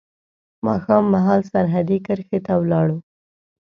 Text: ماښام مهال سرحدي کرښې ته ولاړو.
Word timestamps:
ماښام 0.65 1.03
مهال 1.13 1.41
سرحدي 1.51 1.97
کرښې 2.05 2.39
ته 2.45 2.53
ولاړو. 2.61 2.97